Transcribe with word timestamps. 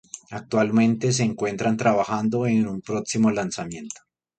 Actualmente 0.31 1.11
se 1.11 1.21
encuentran 1.21 1.77
trabajando 1.77 2.47
en 2.47 2.67
un 2.67 2.81
próximo 2.81 3.29
lanzamiento. 3.29 4.01